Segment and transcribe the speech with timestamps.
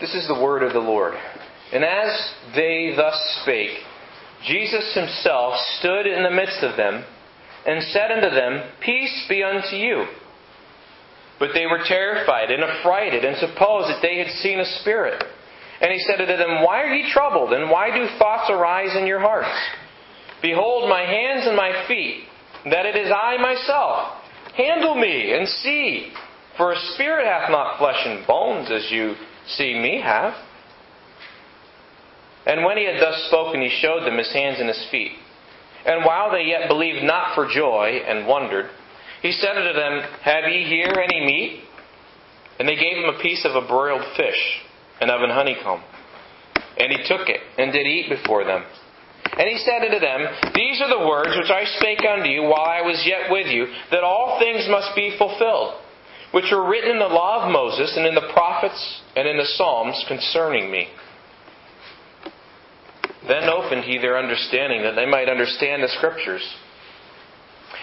[0.00, 1.14] This is the word of the Lord.
[1.72, 3.78] And as they thus spake,
[4.46, 7.04] Jesus himself stood in the midst of them
[7.66, 10.06] and said unto them, Peace be unto you.
[11.38, 15.22] But they were terrified and affrighted and supposed that they had seen a spirit.
[15.80, 19.06] And he said unto them, Why are ye troubled, and why do thoughts arise in
[19.06, 19.56] your hearts?
[20.42, 22.24] Behold my hands and my feet,
[22.70, 24.22] that it is I myself.
[24.56, 26.12] Handle me and see,
[26.56, 29.14] for a spirit hath not flesh and bones, as you
[29.46, 30.34] see me have.
[32.46, 35.12] And when he had thus spoken, he showed them his hands and his feet.
[35.86, 38.70] And while they yet believed not for joy and wondered,
[39.22, 41.64] he said unto them, Have ye here any meat?
[42.58, 44.60] And they gave him a piece of a broiled fish
[45.00, 45.82] and of an honeycomb.
[46.78, 48.64] And he took it and did eat before them.
[49.32, 52.68] And he said unto them, These are the words which I spake unto you while
[52.68, 55.80] I was yet with you, that all things must be fulfilled,
[56.34, 59.46] which are written in the law of Moses and in the prophets and in the
[59.54, 60.88] Psalms concerning me.
[63.28, 66.42] Then opened he their understanding, that they might understand the Scriptures.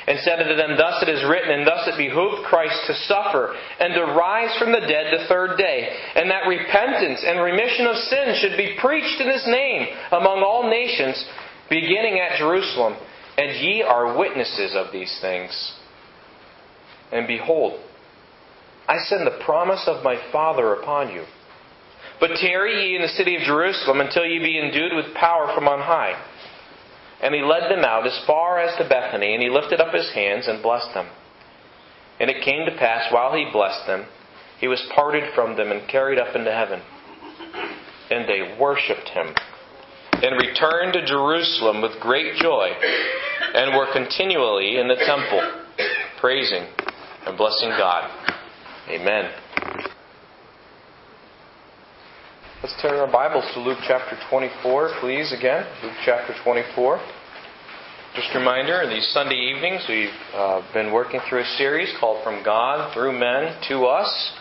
[0.06, 3.56] And said unto them, Thus it is written, and thus it behooved Christ to suffer,
[3.80, 7.96] and to rise from the dead the third day, and that repentance and remission of
[8.12, 11.24] sins should be preached in his name among all nations,
[11.70, 13.00] beginning at Jerusalem.
[13.38, 15.56] And ye are witnesses of these things.
[17.14, 17.80] And behold,
[18.92, 21.24] I send the promise of my Father upon you.
[22.20, 25.70] But tarry ye in the city of Jerusalem until ye be endued with power from
[25.70, 26.22] on high.
[27.24, 30.12] And he led them out as far as to Bethany, and he lifted up his
[30.12, 31.08] hands and blessed them.
[32.20, 34.08] And it came to pass, while he blessed them,
[34.60, 36.82] he was parted from them and carried up into heaven.
[38.12, 39.34] And they worshipped him,
[40.22, 42.76] and returned to Jerusalem with great joy,
[43.56, 45.64] and were continually in the temple,
[46.20, 46.68] praising
[47.26, 48.21] and blessing God.
[48.92, 49.32] Amen.
[52.62, 55.66] Let's turn our Bibles to Luke chapter 24, please, again.
[55.82, 57.00] Luke chapter 24.
[58.16, 62.44] Just a reminder, these Sunday evenings we've uh, been working through a series called From
[62.44, 64.34] God Through Men to Us,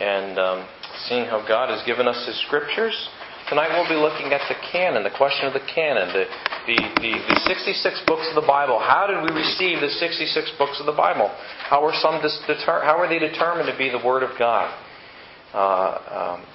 [0.00, 0.68] and um,
[1.06, 3.08] seeing how God has given us His Scriptures.
[3.52, 6.24] Tonight we'll be looking at the canon, the question of the canon, the,
[6.64, 8.80] the, the, the 66 books of the Bible.
[8.80, 11.28] How did we receive the 66 books of the Bible?
[11.68, 14.72] How were, some deter- how were they determined to be the Word of God?
[15.52, 16.46] Uh, um,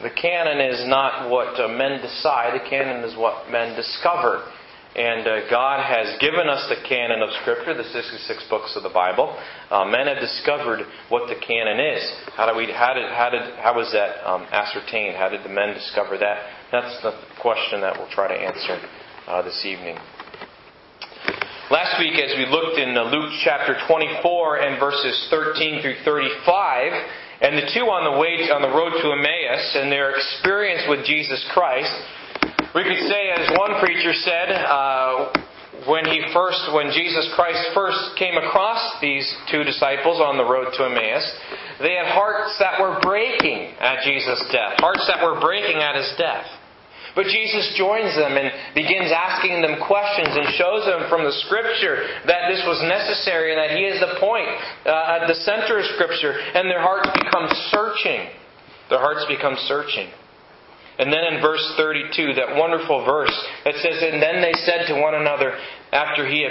[0.00, 4.48] the canon is not what uh, men decide, the canon is what men discover.
[4.96, 8.88] And uh, God has given us the canon of Scripture, the 66 books of the
[8.88, 9.28] Bible.
[9.68, 12.00] Uh, men have discovered what the canon is.
[12.32, 15.20] How, do we, how, did, how, did, how was that um, ascertained?
[15.20, 16.48] How did the men discover that?
[16.72, 17.12] That's the
[17.44, 18.80] question that we'll try to answer
[19.28, 20.00] uh, this evening.
[21.68, 27.44] Last week, as we looked in uh, Luke chapter 24 and verses 13 through 35,
[27.44, 31.04] and the two on the way on the road to Emmaus and their experience with
[31.04, 31.92] Jesus Christ,
[32.76, 35.32] we could say, as one preacher said, uh,
[35.88, 40.76] when he first, when Jesus Christ first came across these two disciples on the road
[40.76, 41.24] to Emmaus,
[41.80, 46.12] they had hearts that were breaking at Jesus' death, hearts that were breaking at his
[46.20, 46.44] death.
[47.16, 52.04] But Jesus joins them and begins asking them questions and shows them from the Scripture
[52.28, 54.52] that this was necessary and that He is the point,
[54.84, 58.28] uh, at the center of Scripture, and their hearts become searching.
[58.92, 60.12] Their hearts become searching.
[60.98, 63.34] And then in verse 32, that wonderful verse
[63.64, 65.52] that says, And then they said to one another
[65.92, 66.48] after he,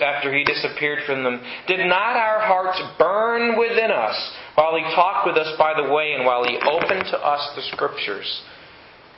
[0.00, 4.16] after he disappeared from them, Did not our hearts burn within us
[4.54, 7.62] while he talked with us by the way and while he opened to us the
[7.76, 8.42] Scriptures?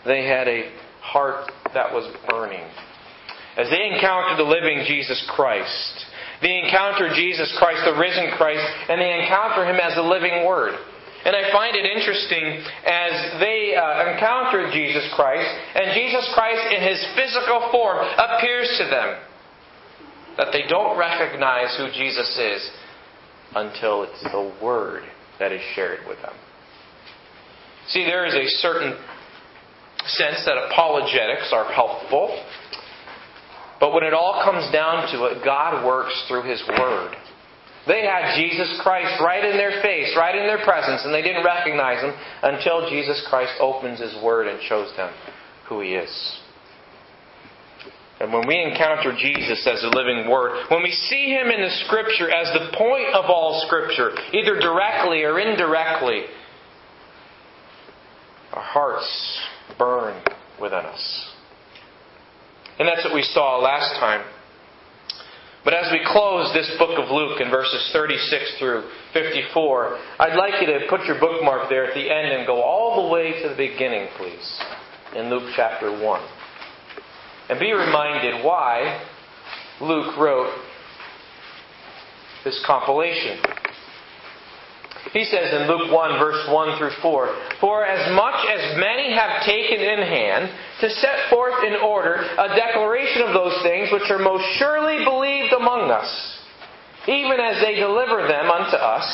[0.05, 2.67] They had a heart that was burning.
[3.57, 6.07] As they encountered the living Jesus Christ,
[6.43, 10.75] they encounter Jesus Christ, the risen Christ, and they encounter Him as the living Word.
[11.25, 16.83] And I find it interesting as they uh, encounter Jesus Christ, and Jesus Christ in
[16.83, 19.17] His physical form appears to them,
[20.37, 22.71] that they don't recognize who Jesus is
[23.55, 25.05] until it's the Word
[25.39, 26.35] that is shared with them.
[27.89, 28.97] See, there is a certain
[30.07, 32.45] sense that apologetics are helpful.
[33.81, 37.17] But when it all comes down to it, God works through His Word.
[37.87, 41.45] They had Jesus Christ right in their face, right in their presence, and they didn't
[41.45, 45.13] recognize Him until Jesus Christ opens His Word and shows them
[45.69, 46.41] who He is.
[48.21, 51.85] And when we encounter Jesus as the living Word, when we see Him in the
[51.85, 56.23] Scripture as the point of all Scripture, either directly or indirectly,
[58.55, 59.41] our hearts
[59.79, 60.23] burn
[60.61, 61.31] within us.
[62.79, 64.25] And that's what we saw last time.
[65.65, 68.85] But as we close this book of Luke in verses 36 through
[69.15, 73.07] 54, I'd like you to put your bookmark there at the end and go all
[73.07, 74.63] the way to the beginning, please,
[75.17, 76.29] in Luke chapter 1.
[77.49, 79.07] And be reminded why
[79.81, 80.55] Luke wrote
[82.45, 83.39] this compilation.
[85.13, 89.45] He says in Luke 1, verse 1 through 4 For as much as many have
[89.45, 94.19] taken in hand to set forth in order a declaration of those things which are
[94.19, 96.09] most surely believed among us,
[97.07, 99.05] even as they deliver them unto us,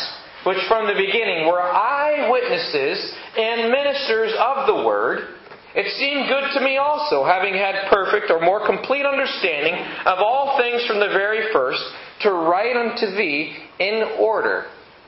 [0.46, 5.36] which from the beginning were eyewitnesses and ministers of the word,
[5.74, 9.74] it seemed good to me also, having had perfect or more complete understanding
[10.06, 11.82] of all things from the very first,
[12.22, 14.66] to write unto thee in order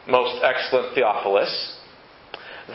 [0.08, 1.78] most excellent Theophilus,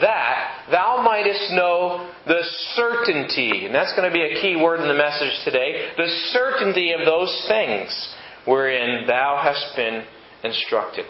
[0.01, 2.41] that thou mightest know the
[2.75, 6.91] certainty, and that's going to be a key word in the message today, the certainty
[6.91, 8.15] of those things
[8.45, 10.03] wherein thou hast been
[10.43, 11.05] instructed.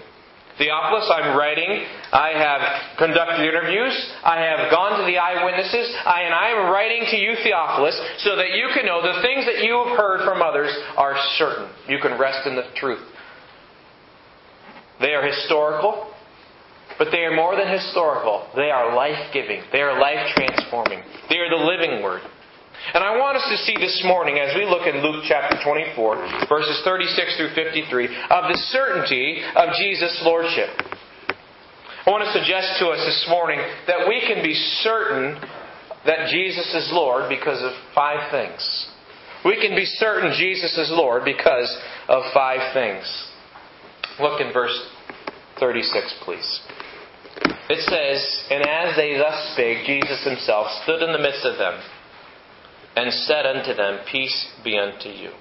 [0.58, 1.86] Theophilus, I'm writing.
[2.12, 3.94] I have conducted interviews.
[4.25, 5.94] I have gone to the eyewitnesses.
[6.02, 7.94] I, and I am writing to you, Theophilus,
[8.25, 11.69] so that you can know the things that you have heard from others are certain.
[11.88, 13.06] You can rest in the truth.
[14.99, 16.11] They are historical,
[16.97, 18.49] but they are more than historical.
[18.55, 19.61] They are life giving.
[19.71, 21.03] They are life transforming.
[21.29, 22.21] They are the living Word.
[22.94, 26.47] And I want us to see this morning, as we look in Luke chapter 24,
[26.47, 30.69] verses 36 through 53, of the certainty of Jesus' Lordship.
[32.05, 35.35] I want to suggest to us this morning that we can be certain
[36.05, 38.63] that Jesus is Lord because of five things.
[39.44, 41.67] We can be certain Jesus is Lord because
[42.07, 43.03] of five things.
[44.19, 44.78] Look in verse
[45.60, 46.62] 36, please.
[47.69, 51.80] It says, And as they thus spake, Jesus himself stood in the midst of them
[52.96, 55.31] and said unto them, Peace be unto you.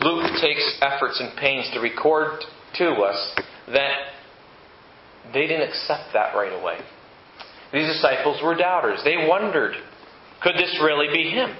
[0.00, 2.40] Luke takes efforts and pains to record
[2.78, 3.36] to us
[3.68, 3.98] that
[5.32, 6.78] they didn't accept that right away.
[7.72, 9.00] These disciples were doubters.
[9.04, 9.74] They wondered,
[10.42, 11.54] could this really be him?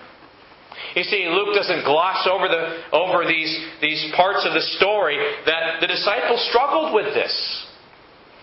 [0.95, 5.17] You see, Luke doesn't gloss over, the, over these, these parts of the story
[5.47, 7.33] that the disciples struggled with this.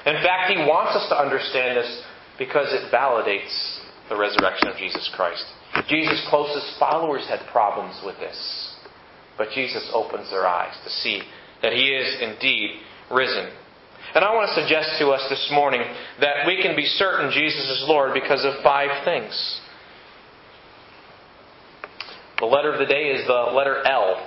[0.05, 2.03] In fact, he wants us to understand this
[2.37, 3.53] because it validates
[4.09, 5.45] the resurrection of Jesus Christ.
[5.87, 8.75] Jesus' closest followers had problems with this.
[9.37, 11.21] But Jesus opens their eyes to see
[11.61, 12.81] that he is indeed
[13.11, 13.51] risen.
[14.15, 15.81] And I want to suggest to us this morning
[16.19, 19.61] that we can be certain Jesus is Lord because of five things.
[22.39, 24.25] The letter of the day is the letter L.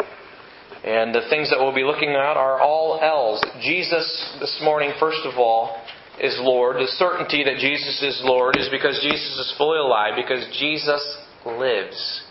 [0.85, 3.43] And the things that we'll be looking at are all L's.
[3.63, 5.81] Jesus, this morning, first of all,
[6.21, 6.77] is Lord.
[6.77, 12.23] The certainty that Jesus is Lord is because Jesus is fully alive, because Jesus lives.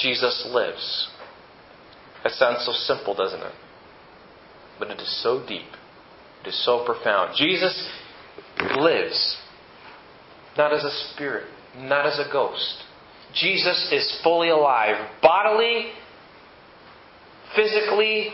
[0.00, 1.08] Jesus lives.
[2.22, 3.52] That sounds so simple, doesn't it?
[4.78, 5.66] But it is so deep.
[6.44, 7.34] It is so profound.
[7.36, 7.90] Jesus
[8.78, 9.36] lives.
[10.56, 12.84] Not as a spirit, not as a ghost.
[13.34, 15.92] Jesus is fully alive, bodily,
[17.54, 18.32] physically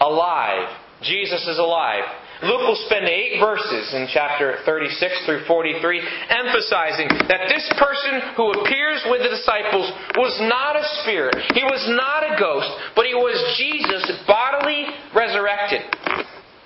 [0.00, 0.68] alive.
[1.02, 2.04] Jesus is alive.
[2.42, 8.52] Luke will spend eight verses in chapter 36 through 43 emphasizing that this person who
[8.52, 9.88] appears with the disciples
[10.18, 11.36] was not a spirit.
[11.54, 15.88] He was not a ghost, but he was Jesus bodily resurrected.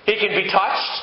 [0.05, 0.95] He can be touched.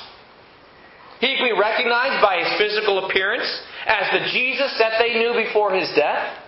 [1.21, 3.49] He can be recognized by his physical appearance
[3.87, 6.46] as the Jesus that they knew before his death.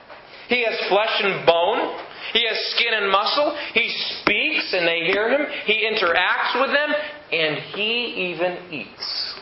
[0.48, 2.04] He has flesh and bone.
[2.32, 3.56] He has skin and muscle.
[3.74, 3.88] He
[4.20, 5.46] speaks and they hear him.
[5.64, 6.90] He interacts with them
[7.32, 9.34] and he even eats.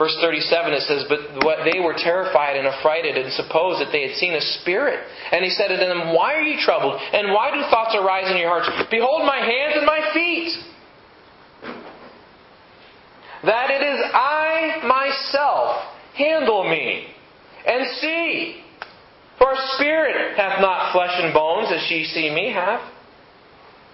[0.00, 4.08] Verse 37 it says, But what they were terrified and affrighted and supposed that they
[4.08, 5.04] had seen a spirit.
[5.30, 6.98] And he said to them, Why are you troubled?
[7.12, 8.68] And why do thoughts arise in your hearts?
[8.90, 10.56] Behold my hands and my feet.
[13.44, 15.84] That it is I myself.
[16.16, 17.06] Handle me
[17.66, 18.64] and see.
[19.40, 22.80] For spirit hath not flesh and bones, as ye see me have.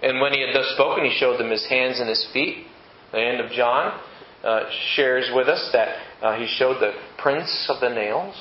[0.03, 2.67] And when he had thus spoken, he showed them his hands and his feet.
[3.13, 3.97] The end of John
[4.43, 4.63] uh,
[4.95, 8.35] shares with us that uh, he showed the prints of the nails.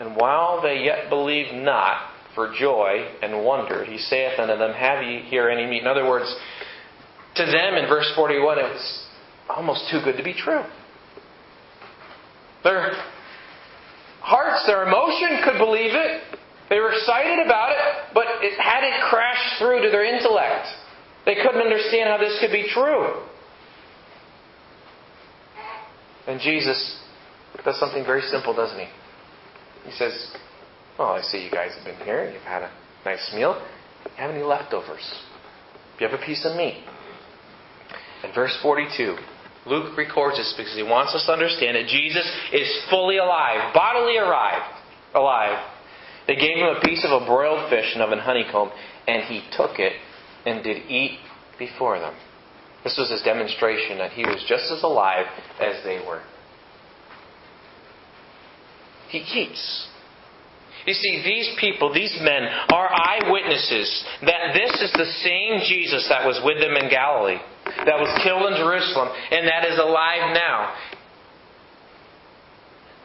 [0.00, 5.04] And while they yet believed not, for joy and wonder, he saith unto them, Have
[5.04, 5.82] ye here any meat?
[5.82, 6.34] In other words,
[7.36, 9.06] to them in verse 41, it was
[9.48, 10.62] almost too good to be true.
[12.62, 12.92] Their
[14.60, 16.22] hearts, their emotion could believe it.
[16.68, 20.68] They were excited about it, but it hadn't crashed through to their intellect.
[21.26, 23.22] They couldn't understand how this could be true.
[26.26, 27.00] And Jesus
[27.64, 28.86] does something very simple, doesn't he?
[29.84, 30.32] He says,
[30.98, 32.30] Well, I see you guys have been here.
[32.30, 32.70] You've had a
[33.04, 33.54] Nice meal.
[34.04, 35.10] You have any leftovers?
[35.98, 36.84] Do you have a piece of meat?
[38.24, 39.16] In verse 42,
[39.66, 44.16] Luke records this because he wants us to understand that Jesus is fully alive, bodily
[44.16, 44.62] alive.
[45.14, 45.58] alive.
[46.26, 48.70] They gave him a piece of a broiled fish and of an honeycomb,
[49.06, 49.92] and he took it
[50.46, 51.18] and did eat
[51.58, 52.14] before them.
[52.84, 55.26] This was his demonstration that he was just as alive
[55.60, 56.22] as they were.
[59.08, 59.88] He eats.
[60.86, 66.26] You see, these people, these men, are eyewitnesses that this is the same Jesus that
[66.26, 67.40] was with them in Galilee,
[67.84, 70.74] that was killed in Jerusalem, and that is alive now.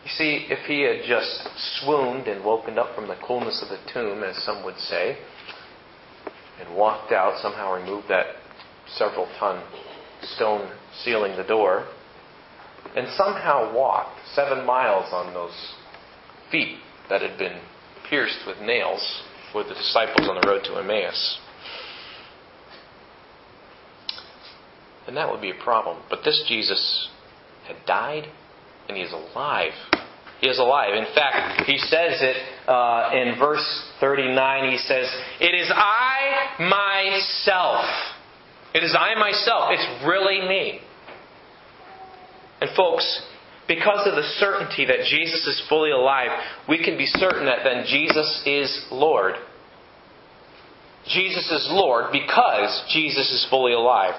[0.05, 1.50] You see, if he had just
[1.82, 5.17] swooned and woken up from the coolness of the tomb, as some would say,
[6.60, 8.27] and walked out, somehow removed that
[8.88, 9.63] several ton
[10.22, 10.72] stone
[11.03, 11.88] sealing the door,
[12.96, 15.74] and somehow walked seven miles on those
[16.51, 16.77] feet
[17.09, 17.62] that had been
[18.09, 21.39] pierced with nails with the disciples on the road to Emmaus.
[25.07, 26.01] And that would be a problem.
[26.09, 27.09] But this Jesus
[27.67, 28.27] had died,
[28.88, 29.74] and he is alive.
[30.41, 30.93] He is alive.
[30.93, 33.65] In fact, he says it uh, in verse
[34.00, 34.71] 39.
[34.71, 35.07] He says,
[35.39, 37.85] It is I myself.
[38.74, 39.69] It is I myself.
[39.71, 40.81] It's really me.
[42.62, 43.21] And folks,
[43.67, 46.29] because of the certainty that Jesus is fully alive,
[46.69, 49.36] we can be certain that then Jesus is Lord.
[51.07, 54.13] Jesus is Lord because Jesus is fully alive.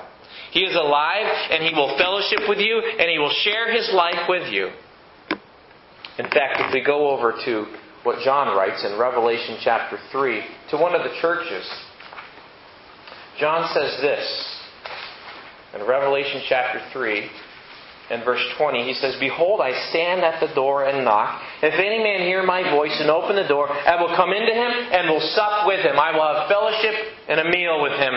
[0.53, 4.29] He is alive and He will fellowship with you and He will share His life
[4.29, 4.71] with you.
[6.19, 7.67] In fact, if we go over to
[8.03, 11.69] what John writes in Revelation chapter 3 to one of the churches,
[13.39, 14.57] John says this
[15.75, 17.29] in Revelation chapter 3
[18.11, 21.43] and verse 20, he says, Behold, I stand at the door and knock.
[21.63, 24.71] If any man hear my voice and open the door, I will come into him
[24.93, 25.99] and will sup with him.
[25.99, 26.95] I will have fellowship
[27.29, 28.15] and a meal with him,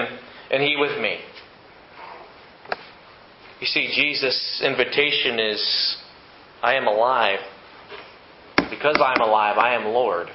[0.52, 1.18] and he with me.
[3.60, 5.98] You see, Jesus' invitation is,
[6.62, 7.40] I am alive.
[8.70, 10.28] Because I am alive, I am Lord.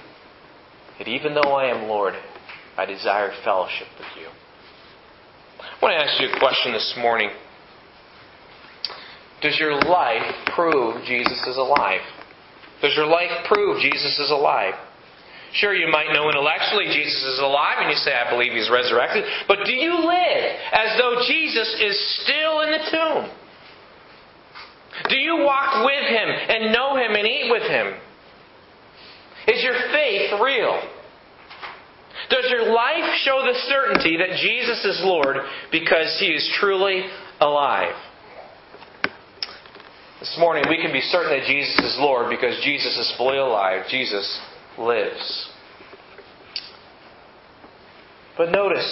[0.99, 2.15] And even though I am Lord,
[2.77, 4.29] I desire fellowship with you.
[5.61, 7.31] I want to ask you a question this morning.
[9.45, 10.25] Does your life
[10.57, 12.01] prove Jesus is alive?
[12.81, 14.73] Does your life prove Jesus is alive?
[15.53, 19.25] Sure, you might know intellectually Jesus is alive and you say, I believe he's resurrected.
[19.47, 23.25] But do you live as though Jesus is still in the tomb?
[25.11, 28.01] Do you walk with him and know him and eat with him?
[29.47, 30.81] Is your faith real?
[32.31, 35.37] Does your life show the certainty that Jesus is Lord
[35.71, 37.05] because he is truly
[37.41, 37.95] alive?
[40.25, 43.85] This morning, we can be certain that Jesus is Lord because Jesus is fully alive.
[43.91, 44.25] Jesus
[44.79, 45.21] lives.
[48.39, 48.89] But notice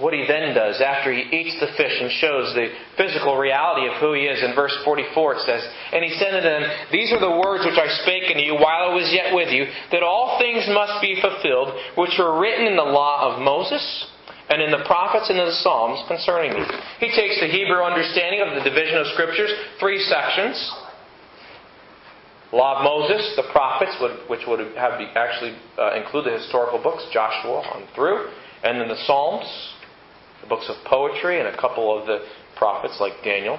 [0.00, 4.00] what he then does after he eats the fish and shows the physical reality of
[4.00, 4.42] who he is.
[4.42, 7.76] In verse 44 it says, And he said to them, These are the words which
[7.76, 11.20] I spake unto you while I was yet with you, that all things must be
[11.20, 13.84] fulfilled, which were written in the law of Moses
[14.48, 16.64] and in the prophets and in the Psalms concerning me.
[17.00, 20.56] He takes the Hebrew understanding of the division of Scriptures, three sections.
[22.52, 23.96] Law of Moses, the prophets,
[24.28, 28.28] which would have actually uh, include the historical books, Joshua on through,
[28.62, 29.46] and then the Psalms,
[30.42, 32.20] the books of poetry, and a couple of the
[32.56, 33.58] prophets like Daniel.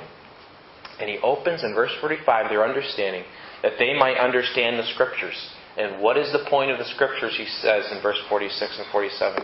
[1.00, 3.26] And he opens in verse 45 their understanding
[3.64, 5.36] that they might understand the Scriptures.
[5.78, 9.44] And what is the point of the Scriptures, he says in verse 46 and 47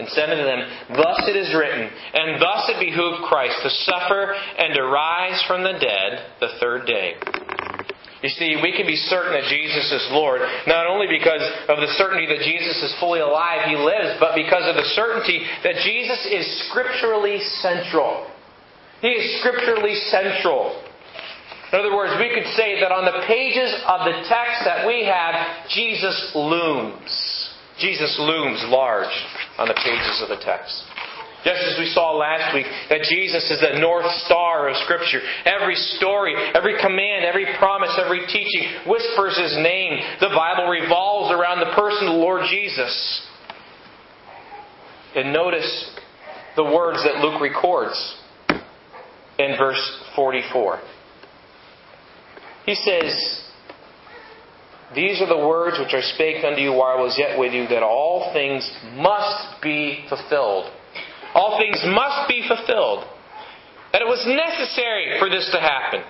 [0.00, 0.64] and said unto them,
[0.96, 5.62] Thus it is written, and thus it behooved Christ to suffer and to rise from
[5.62, 7.14] the dead the third day.
[8.22, 11.92] You see, we can be certain that Jesus is Lord, not only because of the
[11.96, 16.20] certainty that Jesus is fully alive, He lives, but because of the certainty that Jesus
[16.28, 18.28] is scripturally central.
[19.00, 20.84] He is scripturally central.
[21.72, 25.06] In other words, we could say that on the pages of the text that we
[25.06, 27.08] have, Jesus looms.
[27.78, 29.14] Jesus looms large
[29.60, 30.72] on the pages of the text.
[31.44, 35.20] Just as we saw last week, that Jesus is the north star of Scripture.
[35.44, 40.00] Every story, every command, every promise, every teaching whispers His name.
[40.20, 42.92] The Bible revolves around the person of the Lord Jesus.
[45.16, 45.96] And notice
[46.56, 47.96] the words that Luke records
[49.38, 50.80] in verse 44.
[52.66, 53.39] He says,
[54.94, 57.68] these are the words which I spake unto you while I was yet with you,
[57.68, 58.66] that all things
[58.98, 60.66] must be fulfilled.
[61.34, 63.06] All things must be fulfilled.
[63.92, 66.02] That it was necessary for this to happen.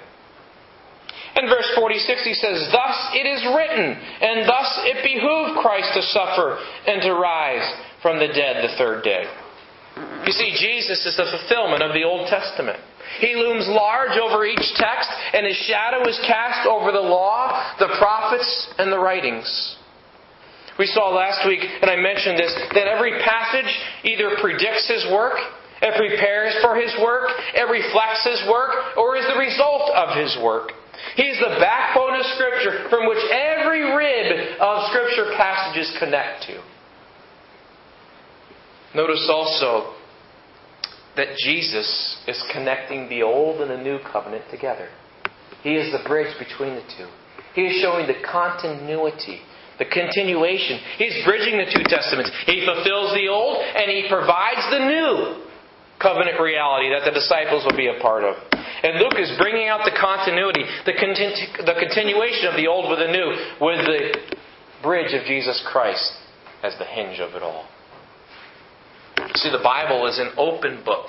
[1.37, 6.03] In verse 46, he says, Thus it is written, and thus it behooved Christ to
[6.03, 6.59] suffer
[6.89, 7.65] and to rise
[8.03, 9.25] from the dead the third day.
[10.25, 12.81] You see, Jesus is the fulfillment of the Old Testament.
[13.19, 17.89] He looms large over each text, and his shadow is cast over the law, the
[17.99, 19.77] prophets, and the writings.
[20.79, 23.69] We saw last week, and I mentioned this, that every passage
[24.05, 25.37] either predicts his work,
[25.83, 30.39] it prepares for his work, it reflects his work, or is the result of his
[30.43, 30.73] work.
[31.17, 36.63] He is the backbone of Scripture from which every rib of Scripture passages connect to.
[38.95, 39.95] Notice also
[41.17, 44.89] that Jesus is connecting the old and the new covenant together.
[45.63, 47.09] He is the bridge between the two.
[47.55, 49.41] He is showing the continuity,
[49.79, 50.79] the continuation.
[50.97, 52.31] He's bridging the two testaments.
[52.47, 55.45] He fulfills the old and he provides the new
[56.01, 58.37] covenant reality that the disciples will be a part of.
[58.83, 63.01] And Luke is bringing out the continuity, the, continu- the continuation of the old with
[63.01, 63.29] the new,
[63.61, 64.17] with the
[64.83, 66.13] bridge of Jesus Christ
[66.63, 67.69] as the hinge of it all.
[69.35, 71.09] See, the Bible is an open book.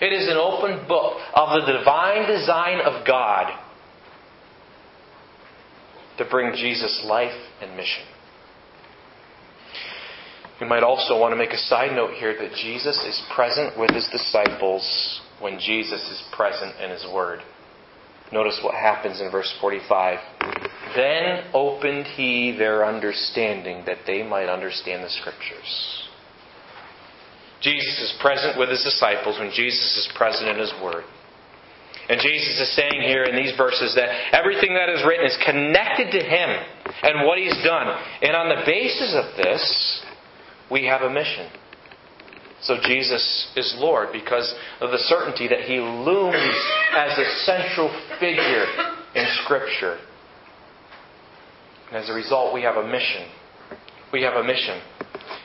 [0.00, 3.52] It is an open book of the divine design of God
[6.18, 8.04] to bring Jesus life and mission.
[10.60, 13.90] You might also want to make a side note here that Jesus is present with
[13.90, 17.40] his disciples when Jesus is present in his word.
[18.32, 20.18] Notice what happens in verse 45.
[20.96, 26.05] Then opened he their understanding that they might understand the scriptures.
[27.60, 31.04] Jesus is present with his disciples when Jesus is present in his word.
[32.08, 36.12] And Jesus is saying here in these verses that everything that is written is connected
[36.12, 36.50] to him
[37.02, 37.98] and what he's done.
[38.22, 40.04] And on the basis of this,
[40.70, 41.50] we have a mission.
[42.62, 46.36] So Jesus is Lord because of the certainty that he looms
[46.96, 48.66] as a central figure
[49.14, 49.98] in Scripture.
[51.88, 53.28] And as a result, we have a mission.
[54.12, 54.80] We have a mission.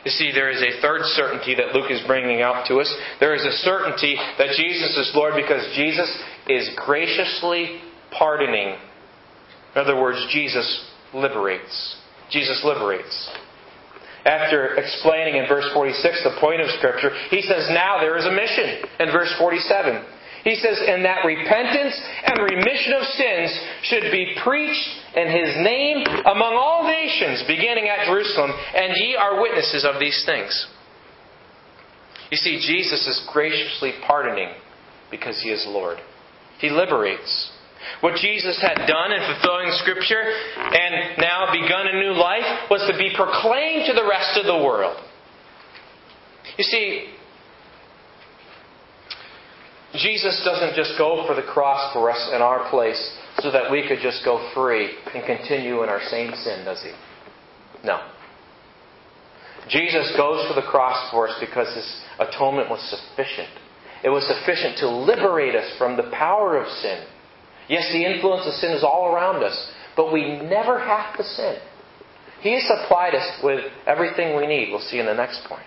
[0.05, 2.93] You see, there is a third certainty that Luke is bringing out to us.
[3.19, 6.09] There is a certainty that Jesus is Lord because Jesus
[6.47, 8.75] is graciously pardoning.
[9.75, 10.65] In other words, Jesus
[11.13, 11.97] liberates.
[12.29, 13.29] Jesus liberates.
[14.25, 18.31] After explaining in verse 46 the point of Scripture, he says, Now there is a
[18.31, 20.05] mission in verse 47.
[20.43, 23.49] He says, And that repentance and remission of sins
[23.83, 29.41] should be preached in his name among all nations, beginning at Jerusalem, and ye are
[29.41, 30.67] witnesses of these things.
[32.31, 34.49] You see, Jesus is graciously pardoning
[35.11, 35.99] because he is Lord.
[36.59, 37.51] He liberates.
[37.99, 42.97] What Jesus had done in fulfilling Scripture and now begun a new life was to
[42.97, 44.97] be proclaimed to the rest of the world.
[46.57, 47.13] You see,
[49.93, 53.87] Jesus doesn't just go for the cross for us in our place so that we
[53.87, 56.91] could just go free and continue in our same sin, does he?
[57.83, 57.99] No.
[59.69, 63.49] Jesus goes to the cross for us because his atonement was sufficient.
[64.03, 67.05] It was sufficient to liberate us from the power of sin.
[67.67, 71.57] Yes, the influence of sin is all around us, but we never have to sin.
[72.41, 74.69] He has supplied us with everything we need.
[74.71, 75.63] We'll see in the next point.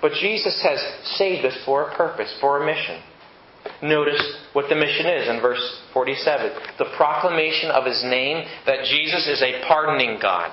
[0.00, 0.80] But Jesus has
[1.16, 3.02] saved us for a purpose, for a mission.
[3.82, 4.20] Notice
[4.52, 5.60] what the mission is in verse
[5.92, 10.50] 47 the proclamation of his name that Jesus is a pardoning God.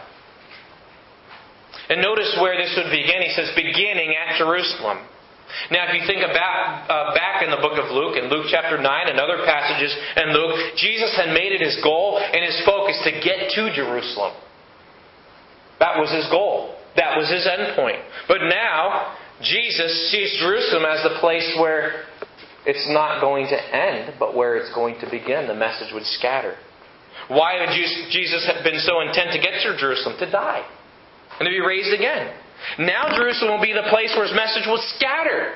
[1.90, 3.24] And notice where this would begin.
[3.24, 5.08] He says, beginning at Jerusalem.
[5.72, 8.76] Now, if you think about uh, back in the book of Luke, in Luke chapter
[8.76, 13.00] 9 and other passages in Luke, Jesus had made it his goal and his focus
[13.08, 14.36] to get to Jerusalem.
[15.80, 16.76] That was his goal.
[17.00, 18.04] That was his end point.
[18.28, 22.06] But now, Jesus sees Jerusalem as the place where
[22.66, 25.48] it's not going to end, but where it's going to begin.
[25.48, 26.56] The message would scatter.
[27.28, 27.70] Why would
[28.12, 30.16] Jesus have been so intent to get to Jerusalem?
[30.20, 30.66] To die.
[31.40, 32.34] And to be raised again.
[32.80, 35.54] Now Jerusalem will be the place where his message will scatter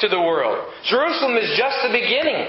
[0.00, 0.72] to the world.
[0.88, 2.46] Jerusalem is just the beginning.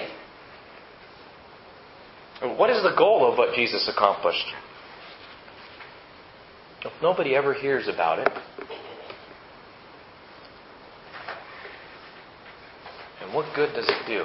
[2.58, 4.46] What is the goal of what Jesus accomplished?
[6.84, 8.30] If nobody ever hears about it,
[13.36, 14.24] what good does it do?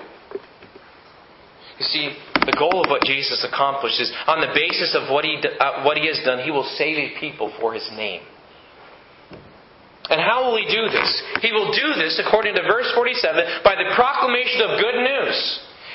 [1.82, 2.14] You see,
[2.46, 5.98] the goal of what Jesus accomplished is on the basis of what he, uh, what
[5.98, 8.22] he has done, he will save a people for his name.
[10.10, 11.10] And how will he do this?
[11.42, 15.38] He will do this, according to verse 47, by the proclamation of good news.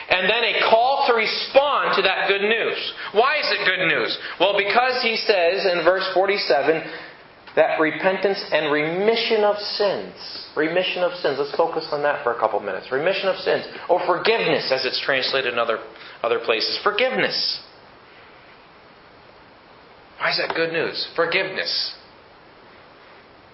[0.08, 2.80] And then a call to respond to that good news.
[3.12, 4.12] Why is it good news?
[4.40, 6.84] Well, because he says in verse 47
[7.56, 10.14] that repentance and remission of sins.
[10.56, 11.38] Remission of sins.
[11.40, 12.92] Let's focus on that for a couple minutes.
[12.92, 15.80] Remission of sins, or forgiveness, as it's translated in other,
[16.22, 16.80] other places.
[16.84, 17.62] Forgiveness.
[20.20, 21.08] Why is that good news?
[21.16, 21.96] Forgiveness.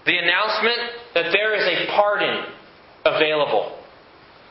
[0.04, 0.78] The announcement
[1.14, 2.46] that there is a pardon
[3.04, 3.81] available.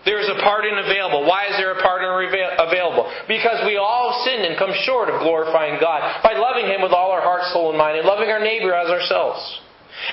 [0.03, 1.29] There is a pardon available.
[1.29, 3.05] Why is there a pardon available?
[3.27, 7.11] Because we all sinned and come short of glorifying God by loving Him with all
[7.13, 9.37] our heart, soul, and mind, and loving our neighbor as ourselves.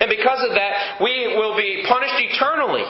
[0.00, 2.84] And because of that, we will be punished eternally.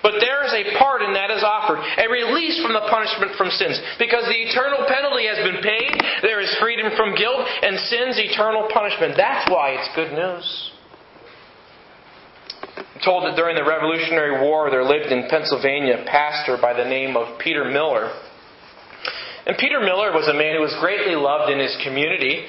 [0.00, 3.76] But there is a pardon that is offered, a release from the punishment from sins.
[3.98, 8.70] Because the eternal penalty has been paid, there is freedom from guilt, and sin's eternal
[8.72, 9.18] punishment.
[9.18, 10.46] That's why it's good news
[13.04, 17.16] told that during the Revolutionary War there lived in Pennsylvania a pastor by the name
[17.16, 18.10] of Peter Miller.
[19.46, 22.44] And Peter Miller was a man who was greatly loved in his community.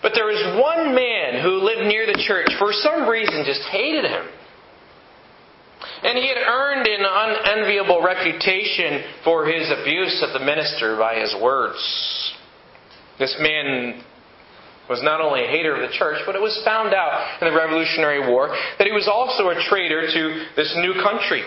[0.00, 4.04] But there was one man who lived near the church, for some reason just hated
[4.04, 4.24] him.
[6.02, 11.34] And he had earned an unenviable reputation for his abuse of the minister by his
[11.42, 11.78] words.
[13.18, 14.02] This man
[14.88, 17.56] was not only a hater of the church, but it was found out in the
[17.56, 20.22] Revolutionary War that he was also a traitor to
[20.56, 21.44] this new country.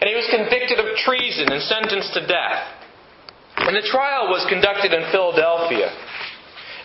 [0.00, 2.60] And he was convicted of treason and sentenced to death.
[3.58, 5.90] And the trial was conducted in Philadelphia.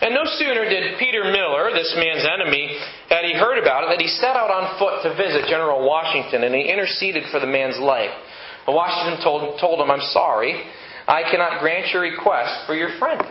[0.02, 2.76] And no sooner did Peter Miller, this man's enemy,
[3.08, 6.42] had he heard about it, that he set out on foot to visit General Washington
[6.42, 8.10] and he interceded for the man's life.
[8.66, 10.64] But Washington told, told him, I'm sorry,
[11.06, 13.22] I cannot grant your request for your friend.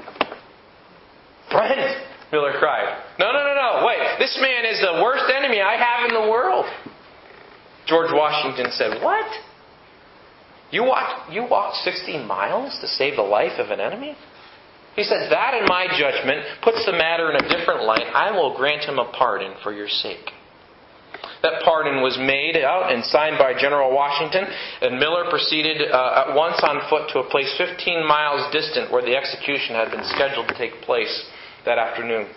[1.51, 2.12] Friend?
[2.33, 2.97] Miller cried.
[3.19, 3.85] No, no, no, no.
[3.85, 4.01] Wait.
[4.17, 6.65] This man is the worst enemy I have in the world.
[7.85, 9.29] George Washington said, What?
[10.71, 14.17] You walked, you walked 60 miles to save the life of an enemy?
[14.95, 18.09] He said, That, in my judgment, puts the matter in a different light.
[18.09, 20.33] I will grant him a pardon for your sake.
[21.43, 24.47] That pardon was made out and signed by General Washington,
[24.81, 29.03] and Miller proceeded uh, at once on foot to a place 15 miles distant where
[29.03, 31.13] the execution had been scheduled to take place
[31.65, 32.27] that afternoon.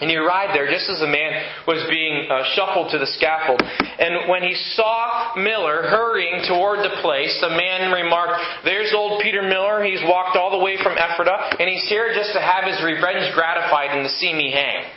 [0.00, 3.60] And he arrived there just as the man was being uh, shuffled to the scaffold.
[3.60, 9.42] And when he saw Miller hurrying toward the place, the man remarked, There's old Peter
[9.42, 9.84] Miller.
[9.84, 13.28] He's walked all the way from Ephrata, and he's here just to have his revenge
[13.36, 14.88] gratified and to see me hang.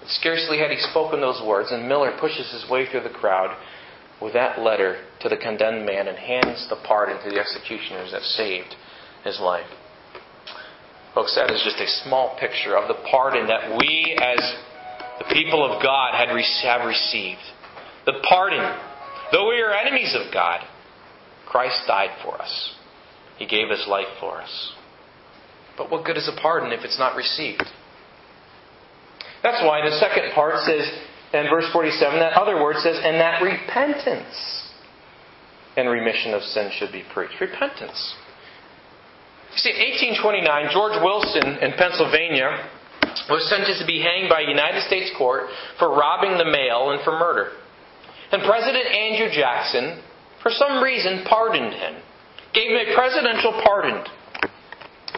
[0.00, 3.52] But scarcely had he spoken those words, and Miller pushes his way through the crowd
[4.20, 8.22] with that letter to the condemned man and hands the pardon to the executioners that
[8.22, 8.74] saved
[9.24, 9.68] his life.
[11.14, 14.40] Folks, that is just a small picture of the pardon that we as
[15.18, 17.40] the people of God had have received.
[18.04, 18.80] The pardon.
[19.30, 20.60] Though we are enemies of God,
[21.46, 22.74] Christ died for us.
[23.38, 24.72] He gave his life for us.
[25.76, 27.64] But what good is a pardon if it's not received?
[29.42, 30.90] That's why the second part says,
[31.32, 34.72] in verse 47, that other word says, and that repentance
[35.76, 37.40] and remission of sin should be preached.
[37.40, 38.14] Repentance.
[39.56, 39.78] See, in
[40.18, 42.70] 1829, George Wilson in Pennsylvania
[43.30, 45.46] was sentenced to be hanged by a United States court
[45.78, 47.54] for robbing the mail and for murder.
[48.32, 50.02] And President Andrew Jackson,
[50.42, 51.94] for some reason, pardoned him,
[52.52, 54.02] gave him a presidential pardon.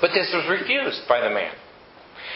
[0.05, 1.55] But this was refused by the man.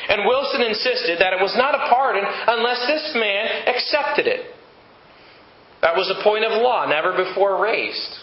[0.08, 4.56] And Wilson insisted that it was not a pardon unless this man accepted it.
[5.82, 8.16] That was a point of law never before raised.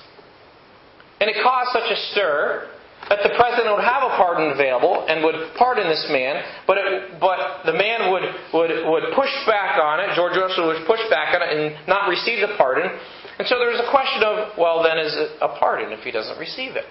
[1.21, 2.69] And it caused such a stir
[3.09, 7.19] that the president would have a pardon available and would pardon this man, but it,
[7.19, 11.35] but the man would, would, would push back on it, George Russell would push back
[11.35, 12.91] on it and not receive the pardon.
[13.39, 16.11] And so there was a question of, well, then is it a pardon if he
[16.11, 16.85] doesn't receive it?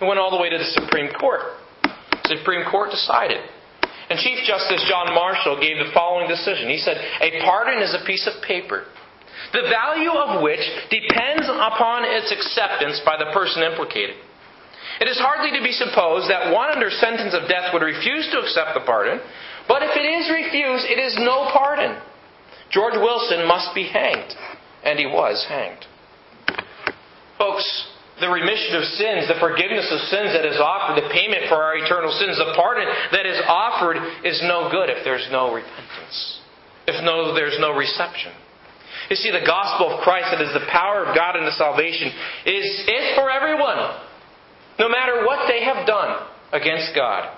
[0.00, 1.40] It went all the way to the Supreme Court.
[1.82, 3.40] The Supreme Court decided.
[4.10, 6.68] And Chief Justice John Marshall gave the following decision.
[6.68, 8.84] He said, A pardon is a piece of paper,
[9.52, 14.16] the value of which depends upon its acceptance by the person implicated.
[15.00, 18.40] It is hardly to be supposed that one under sentence of death would refuse to
[18.40, 19.20] accept the pardon,
[19.68, 22.00] but if it is refused, it is no pardon.
[22.70, 24.32] George Wilson must be hanged,
[24.84, 25.84] and he was hanged.
[27.38, 27.66] Folks,
[28.20, 31.76] the remission of sins, the forgiveness of sins that is offered, the payment for our
[31.76, 36.40] eternal sins, the pardon that is offered is no good if there's no repentance,
[36.88, 38.32] if no, there's no reception.
[39.10, 42.08] You see, the gospel of Christ, that is the power of God into salvation,
[42.48, 43.76] is, is for everyone
[44.78, 47.36] no matter what they have done against God.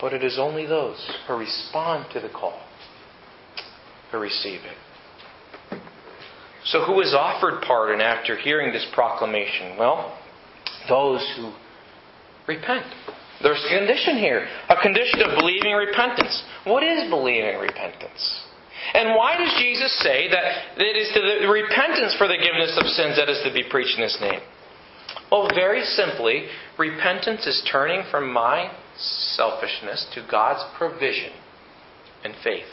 [0.00, 2.60] But it is only those who respond to the call
[4.10, 5.80] who receive it.
[6.64, 9.76] So, who is offered pardon after hearing this proclamation?
[9.78, 10.16] Well,
[10.88, 11.52] those who
[12.46, 12.86] repent.
[13.42, 16.42] There's a condition here a condition of believing repentance.
[16.64, 18.42] What is believing repentance?
[18.94, 22.86] And why does Jesus say that it is to the repentance for the forgiveness of
[22.86, 24.40] sins that is to be preached in His name?
[25.32, 26.44] Well, very simply,
[26.78, 31.32] Repentance is turning from my selfishness to God's provision
[32.22, 32.68] and faith.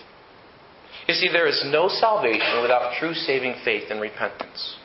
[1.07, 4.75] You see, there is no salvation without true saving faith and repentance.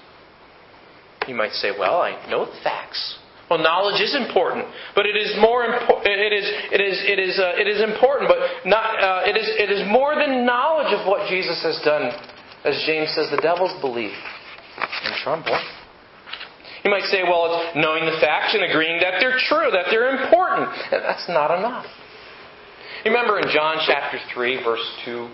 [1.27, 3.19] You might say, well, I know the facts.
[3.51, 6.07] Well, knowledge is important, but it is more important.
[6.07, 9.03] It is it is it is uh, it is important, but not.
[9.03, 12.09] Uh, it is it is more than knowledge of what Jesus has done.
[12.65, 14.17] As James says, the devil's belief
[15.05, 15.61] and tremble.
[16.85, 20.20] You might say, well, it's knowing the facts and agreeing that they're true, that they're
[20.20, 20.68] important.
[20.90, 21.87] That's not enough.
[23.05, 25.29] Remember in John chapter 3, verse 2,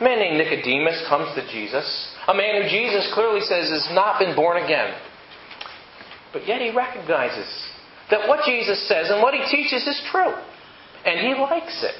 [0.00, 1.84] a man named Nicodemus comes to Jesus,
[2.28, 4.96] a man who Jesus clearly says has not been born again.
[6.32, 7.48] But yet he recognizes
[8.10, 10.32] that what Jesus says and what he teaches is true.
[11.04, 11.94] And he likes it.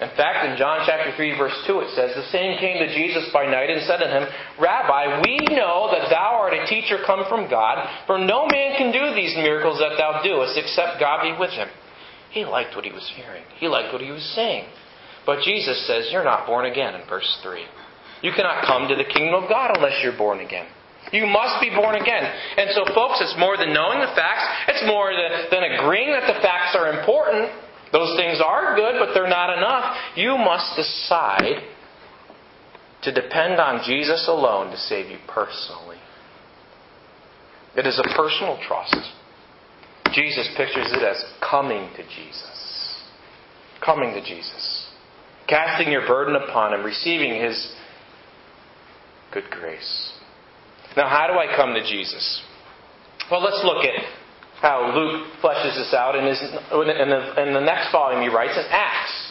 [0.00, 3.28] In fact, in John chapter 3, verse 2, it says, The same came to Jesus
[3.34, 4.24] by night and said to him,
[4.58, 6.39] Rabbi, we know that thou
[6.70, 11.02] teacher come from God, for no man can do these miracles that thou doest except
[11.02, 11.68] God be with him.
[12.30, 13.42] He liked what he was hearing.
[13.58, 14.70] He liked what he was saying.
[15.26, 17.66] But Jesus says, You're not born again in verse 3.
[18.22, 20.66] You cannot come to the kingdom of God unless you're born again.
[21.12, 22.22] You must be born again.
[22.22, 24.46] And so, folks, it's more than knowing the facts.
[24.68, 27.50] It's more than, agreeing that the facts are important.
[27.90, 29.96] Those things are good, but they're not enough.
[30.14, 31.66] You must decide
[33.02, 35.89] to depend on Jesus alone to save you personally.
[37.76, 38.96] It is a personal trust.
[40.12, 42.96] Jesus pictures it as coming to Jesus.
[43.84, 44.88] Coming to Jesus.
[45.48, 47.74] Casting your burden upon Him, receiving His
[49.32, 50.12] good grace.
[50.96, 52.42] Now, how do I come to Jesus?
[53.30, 54.04] Well, let's look at
[54.60, 58.58] how Luke fleshes this out in, his, in, the, in the next volume he writes
[58.58, 59.29] in Acts.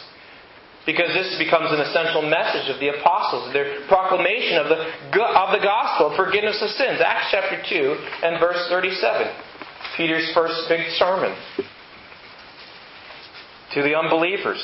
[0.86, 4.80] Because this becomes an essential message of the apostles, their proclamation of the,
[5.20, 7.00] of the gospel, forgiveness of sins.
[7.04, 9.28] Acts chapter 2 and verse 37.
[9.96, 11.36] Peter's first big sermon
[13.74, 14.60] to the unbelievers.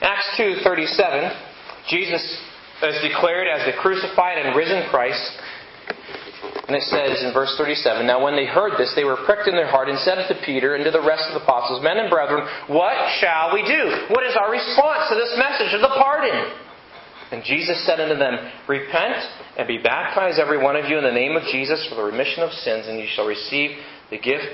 [0.00, 1.32] Acts 2:37,
[1.88, 2.22] Jesus
[2.82, 5.38] is declared as the crucified and risen Christ
[6.68, 9.58] and it says in verse 37 Now when they heard this, they were pricked in
[9.58, 12.10] their heart and said unto Peter and to the rest of the apostles, Men and
[12.10, 14.14] brethren, what shall we do?
[14.14, 16.38] What is our response to this message of the pardon?
[17.32, 19.16] And Jesus said unto them, Repent
[19.58, 22.44] and be baptized, every one of you, in the name of Jesus for the remission
[22.44, 23.70] of sins, and you shall receive
[24.10, 24.46] the gift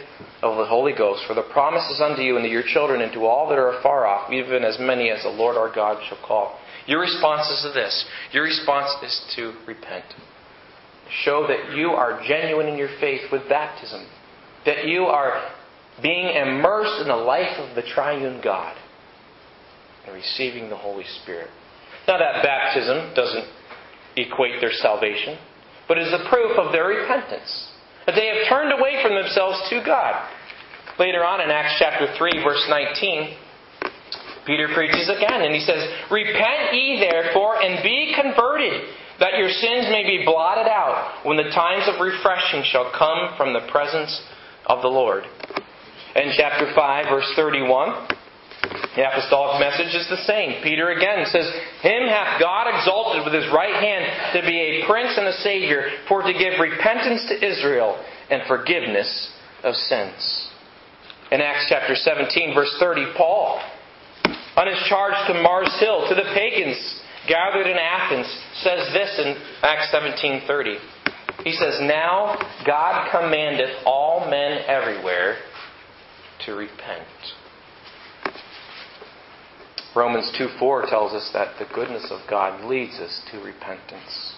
[0.42, 1.24] of the Holy Ghost.
[1.26, 3.80] For the promise is unto you and to your children and to all that are
[3.80, 6.58] afar off, even as many as the Lord our God shall call.
[6.86, 8.06] Your response is to this.
[8.32, 10.04] Your response is to repent
[11.24, 14.06] show that you are genuine in your faith with baptism,
[14.66, 15.50] that you are
[16.02, 18.76] being immersed in the life of the triune God
[20.06, 21.48] and receiving the Holy Spirit.
[22.06, 23.46] Now, that baptism doesn't
[24.16, 25.38] equate their salvation,
[25.86, 27.70] but is the proof of their repentance,
[28.06, 30.28] that they have turned away from themselves to God.
[30.98, 33.36] Later on in Acts chapter 3, verse 19,
[34.46, 38.88] Peter preaches again, and he says, Repent ye therefore and be converted
[39.20, 43.52] that your sins may be blotted out when the times of refreshing shall come from
[43.52, 44.20] the presence
[44.66, 45.24] of the Lord.
[46.14, 48.08] In chapter 5, verse 31,
[48.94, 50.62] the apostolic message is the same.
[50.62, 51.46] Peter again says,
[51.82, 55.86] Him hath God exalted with his right hand to be a prince and a savior,
[56.08, 59.30] for to give repentance to Israel and forgiveness
[59.62, 60.48] of sins.
[61.30, 63.60] In Acts chapter 17, verse 30, Paul,
[64.56, 66.97] on his charge to Mars Hill, to the pagans,
[67.28, 68.26] gathered in Athens
[68.62, 70.80] says this in Acts 17:30.
[71.44, 75.36] He says, "Now God commandeth all men everywhere
[76.46, 77.34] to repent."
[79.94, 84.34] Romans 2:4 tells us that the goodness of God leads us to repentance.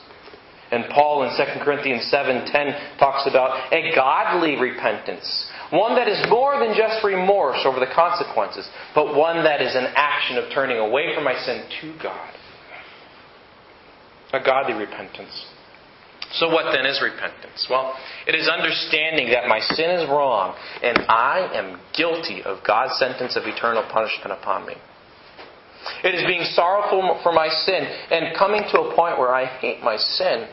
[0.70, 6.58] And Paul in 2 Corinthians 7:10 talks about a godly repentance, one that is more
[6.58, 11.14] than just remorse over the consequences, but one that is an action of turning away
[11.14, 12.30] from my sin to God
[14.32, 15.46] a godly repentance.
[16.32, 17.66] So, what then is repentance?
[17.68, 22.96] Well, it is understanding that my sin is wrong and I am guilty of God's
[22.98, 24.74] sentence of eternal punishment upon me.
[26.04, 29.82] It is being sorrowful for my sin and coming to a point where I hate
[29.82, 30.46] my sin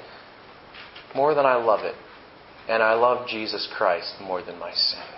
[1.15, 1.95] more than I love it.
[2.67, 5.16] And I love Jesus Christ more than my sin.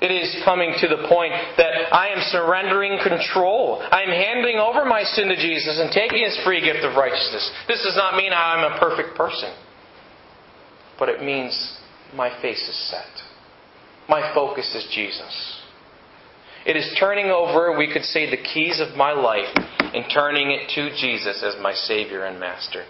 [0.00, 3.82] It is coming to the point that I am surrendering control.
[3.82, 7.50] I am handing over my sin to Jesus and taking His free gift of righteousness.
[7.66, 9.50] This does not mean I'm a perfect person,
[10.98, 11.52] but it means
[12.14, 13.10] my face is set.
[14.08, 15.62] My focus is Jesus.
[16.64, 20.68] It is turning over, we could say, the keys of my life and turning it
[20.74, 22.84] to Jesus as my Savior and Master.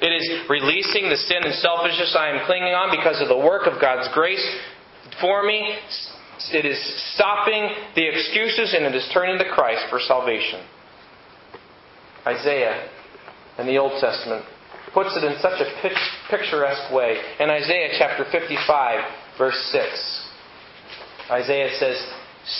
[0.00, 3.66] It is releasing the sin and selfishness I am clinging on because of the work
[3.66, 4.44] of God's grace
[5.20, 5.76] for me.
[6.52, 6.78] It is
[7.14, 10.64] stopping the excuses and it is turning to Christ for salvation.
[12.26, 12.88] Isaiah
[13.58, 14.44] in the Old Testament
[14.92, 15.68] puts it in such a
[16.30, 17.20] picturesque way.
[17.40, 20.28] In Isaiah chapter 55, verse 6,
[21.30, 21.96] Isaiah says,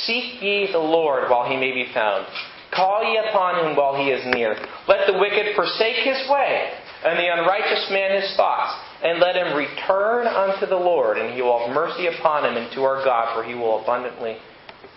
[0.04, 2.26] Seek ye the Lord while he may be found.
[2.74, 4.54] Call ye upon him while he is near.
[4.86, 6.72] Let the wicked forsake his way,
[7.04, 11.42] and the unrighteous man his thoughts, and let him return unto the Lord, and he
[11.42, 14.38] will have mercy upon him and to our God, for he will abundantly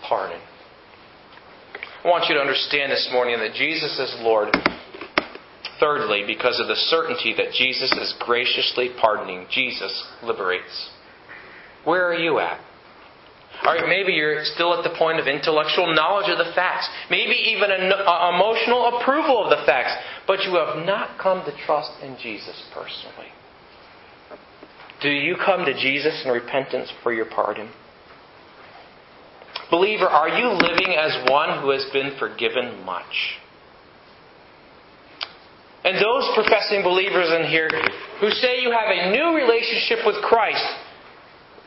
[0.02, 0.40] pardon.
[2.04, 4.48] I want you to understand this morning that Jesus is Lord.
[5.78, 10.90] Thirdly, because of the certainty that Jesus is graciously pardoning, Jesus liberates.
[11.84, 12.60] Where are you at?
[13.64, 17.70] Or maybe you're still at the point of intellectual knowledge of the facts, maybe even
[17.70, 17.92] an
[18.34, 19.94] emotional approval of the facts,
[20.26, 23.30] but you have not come to trust in Jesus personally.
[25.00, 27.70] Do you come to Jesus in repentance for your pardon?
[29.70, 33.38] Believer, are you living as one who has been forgiven much?
[35.84, 37.68] And those professing believers in here
[38.20, 40.64] who say you have a new relationship with Christ,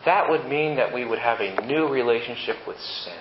[0.05, 3.17] that would mean that we would have a new relationship with sin.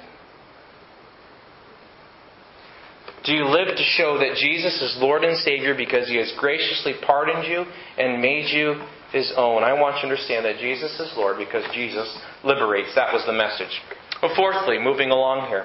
[3.24, 6.92] Do you live to show that Jesus is Lord and Savior because He has graciously
[7.06, 7.64] pardoned you
[7.96, 9.64] and made you His own?
[9.64, 12.06] I want you to understand that Jesus is Lord because Jesus
[12.44, 12.94] liberates.
[12.94, 13.80] That was the message.
[14.20, 15.64] But fourthly, moving along here,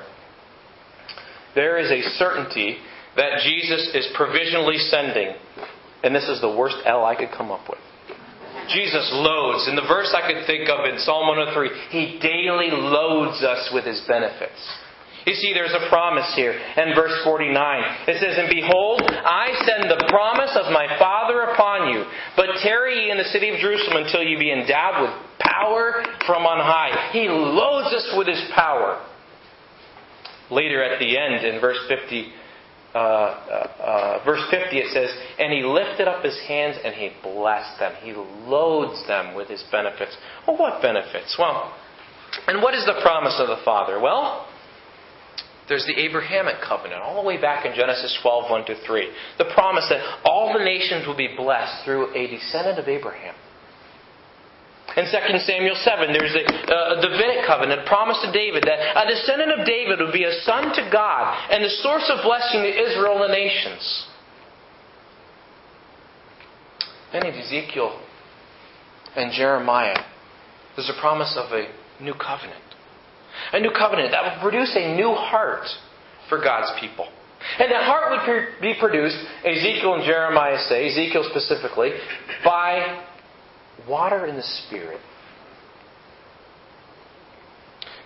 [1.54, 2.78] there is a certainty
[3.18, 5.36] that Jesus is provisionally sending.
[6.02, 7.80] And this is the worst L I could come up with.
[8.70, 9.68] Jesus loads.
[9.68, 13.86] In the verse I could think of in Psalm 103, He daily loads us with
[13.86, 14.60] His benefits.
[15.26, 16.54] You see, there's a promise here.
[16.54, 17.54] In verse 49,
[18.08, 22.06] it says, And behold, I send the promise of my Father upon you,
[22.36, 26.48] but tarry ye in the city of Jerusalem until you be endowed with power from
[26.48, 27.12] on high.
[27.12, 29.06] He loads us with His power.
[30.50, 32.32] Later at the end, in verse 50,
[32.94, 37.12] uh, uh, uh, verse 50 it says, And he lifted up his hands and he
[37.22, 37.94] blessed them.
[38.02, 40.18] He loads them with his benefits.
[40.48, 41.36] Well, what benefits?
[41.38, 41.76] Well,
[42.48, 44.00] and what is the promise of the Father?
[44.00, 44.48] Well,
[45.68, 49.12] there's the Abrahamic covenant, all the way back in Genesis 12, 1 to 3.
[49.38, 53.36] The promise that all the nations will be blessed through a descendant of Abraham.
[54.98, 59.60] In 2 Samuel 7, there's a, uh, Davidic covenant promise to David that a descendant
[59.60, 63.22] of David would be a son to God and the source of blessing to Israel
[63.22, 64.08] and the nations.
[67.12, 68.00] Then in Ezekiel
[69.16, 70.06] and Jeremiah,
[70.76, 71.68] there's a promise of a
[72.02, 72.64] new covenant.
[73.54, 75.68] A new covenant that will produce a new heart
[76.30, 77.08] for God's people.
[77.58, 81.92] And that heart would be produced, Ezekiel and Jeremiah say, Ezekiel specifically,
[82.44, 83.06] by
[83.88, 85.00] water in the Spirit.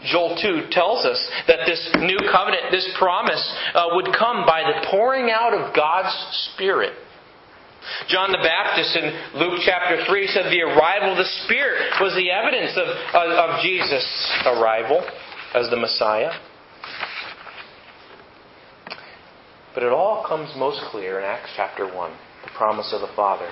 [0.05, 3.41] Joel 2 tells us that this new covenant, this promise,
[3.73, 6.13] uh, would come by the pouring out of God's
[6.53, 6.93] Spirit.
[8.07, 12.31] John the Baptist in Luke chapter 3 said the arrival of the Spirit was the
[12.31, 14.07] evidence of, of, of Jesus'
[14.45, 15.03] arrival
[15.53, 16.31] as the Messiah.
[19.73, 22.11] But it all comes most clear in Acts chapter 1,
[22.45, 23.49] the promise of the Father.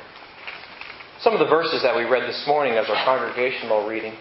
[1.21, 4.13] Some of the verses that we read this morning as our congregational reading.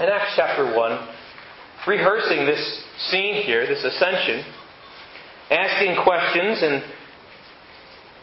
[0.00, 1.08] In Acts chapter 1,
[1.86, 4.42] rehearsing this scene here, this ascension,
[5.50, 6.82] asking questions and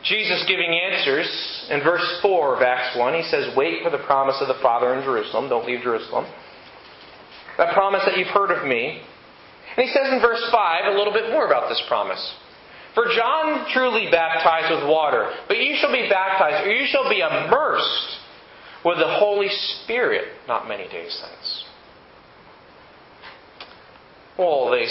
[0.02, 1.30] Jesus giving answers.
[1.69, 4.95] In verse 4 of Acts 1, he says, Wait for the promise of the Father
[4.95, 5.48] in Jerusalem.
[5.48, 6.26] Don't leave Jerusalem.
[7.60, 9.02] That promise that you've heard of me.
[9.78, 12.34] And he says in verse 5 a little bit more about this promise.
[12.95, 17.19] For John truly baptized with water, but you shall be baptized, or you shall be
[17.19, 18.19] immersed
[18.86, 21.65] with the Holy Spirit not many days hence.
[24.39, 24.86] Well, they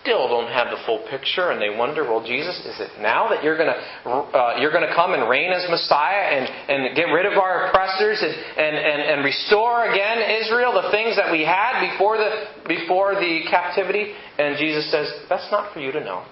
[0.00, 3.44] still don't have the full picture, and they wonder, well, Jesus, is it now that
[3.44, 7.12] you're going to uh, you're going to come and reign as Messiah and, and get
[7.12, 11.44] rid of our oppressors and, and, and, and restore again Israel the things that we
[11.44, 14.12] had before the before the captivity?
[14.38, 16.24] And Jesus says, that's not for you to know.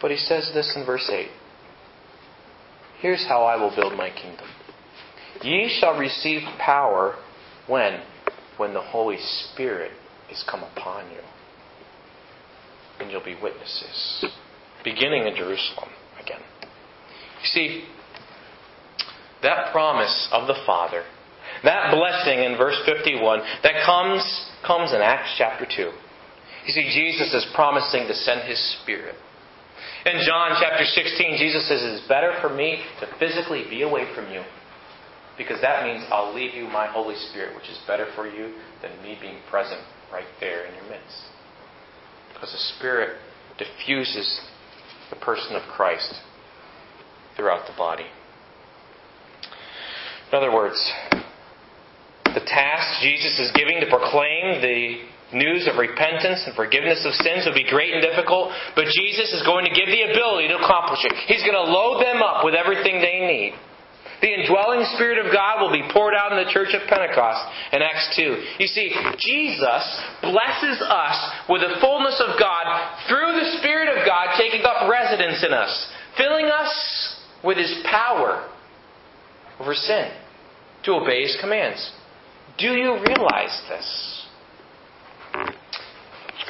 [0.00, 1.28] But he says this in verse 8
[3.00, 4.46] Here's how I will build my kingdom.
[5.42, 7.16] Ye shall receive power
[7.66, 8.00] when?
[8.56, 9.92] When the Holy Spirit
[10.30, 11.20] is come upon you.
[12.98, 14.26] And you'll be witnesses.
[14.82, 15.90] Beginning in Jerusalem
[16.20, 16.40] again.
[16.62, 17.84] You see,
[19.42, 21.04] that promise of the Father,
[21.62, 25.82] that blessing in verse 51, that comes, comes in Acts chapter 2.
[25.82, 29.14] You see, Jesus is promising to send His Spirit.
[30.08, 34.08] In John chapter 16, Jesus says, It is better for me to physically be away
[34.14, 34.42] from you
[35.36, 38.90] because that means I'll leave you my Holy Spirit, which is better for you than
[39.02, 39.80] me being present
[40.10, 41.28] right there in your midst.
[42.32, 43.18] Because the Spirit
[43.58, 44.40] diffuses
[45.10, 46.14] the person of Christ
[47.36, 48.06] throughout the body.
[50.32, 50.90] In other words,
[52.24, 57.44] the task Jesus is giving to proclaim the news of repentance and forgiveness of sins
[57.44, 61.04] will be great and difficult, but Jesus is going to give the ability to accomplish
[61.04, 61.12] it.
[61.28, 63.52] He's going to load them up with everything they need.
[64.20, 67.38] The indwelling Spirit of God will be poured out in the church of Pentecost
[67.72, 68.58] in Acts 2.
[68.58, 69.84] You see, Jesus
[70.22, 71.18] blesses us
[71.48, 72.66] with the fullness of God
[73.06, 75.70] through the Spirit of God taking up residence in us,
[76.16, 78.48] filling us with His power
[79.60, 80.10] over sin
[80.84, 81.92] to obey His commands.
[82.58, 84.17] Do you realize this?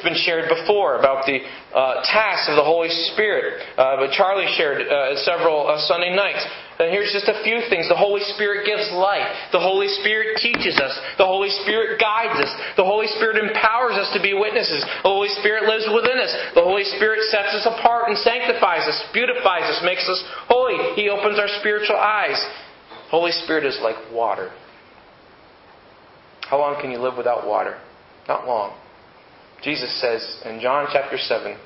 [0.03, 1.43] Been shared before about the
[1.75, 6.45] uh, tasks of the Holy Spirit, uh, but Charlie shared uh, several uh, Sunday nights.
[6.79, 7.91] And here's just a few things.
[7.91, 9.27] The Holy Spirit gives life.
[9.51, 10.95] The Holy Spirit teaches us.
[11.19, 12.51] The Holy Spirit guides us.
[12.79, 14.87] The Holy Spirit empowers us to be witnesses.
[15.03, 16.31] The Holy Spirit lives within us.
[16.55, 20.95] The Holy Spirit sets us apart and sanctifies us, beautifies us, makes us holy.
[20.95, 22.39] He opens our spiritual eyes.
[23.11, 24.47] Holy Spirit is like water.
[26.47, 27.75] How long can you live without water?
[28.27, 28.79] Not long.
[29.63, 31.57] Jesus says in John chapter 7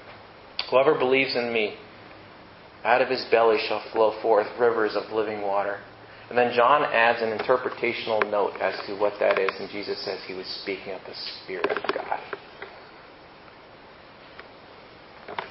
[0.71, 1.75] Whoever believes in me,
[2.83, 5.79] out of his belly shall flow forth rivers of living water.
[6.29, 10.19] And then John adds an interpretational note as to what that is, and Jesus says
[10.25, 11.13] he was speaking of the
[11.43, 12.19] Spirit of God.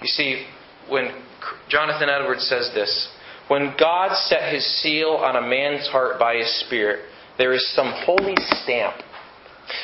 [0.01, 0.47] You see,
[0.89, 1.23] when
[1.69, 3.09] Jonathan Edwards says this,
[3.49, 7.07] when God set his seal on a man's heart by his Spirit,
[7.39, 8.97] there is some holy stamp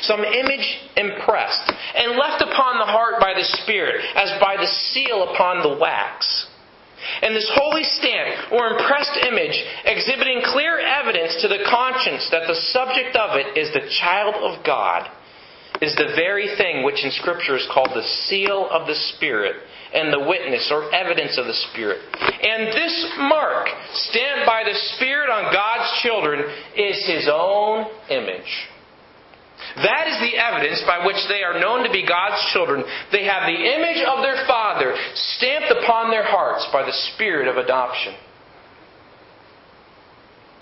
[0.01, 5.23] some image impressed and left upon the heart by the Spirit, as by the seal
[5.33, 6.47] upon the wax.
[7.21, 9.55] And this holy stamp or impressed image
[9.85, 14.65] exhibiting clear evidence to the conscience that the subject of it is the child of
[14.65, 15.09] God
[15.81, 19.55] is the very thing which in Scripture is called the seal of the Spirit
[19.93, 22.01] and the witness or evidence of the Spirit.
[22.19, 26.43] And this mark, stamped by the Spirit on God's children,
[26.75, 28.67] is His own image.
[29.75, 32.83] That is the evidence by which they are known to be God's children.
[33.11, 37.57] They have the image of their Father stamped upon their hearts by the Spirit of
[37.57, 38.15] adoption.